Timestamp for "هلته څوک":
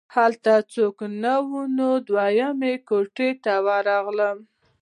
0.15-0.97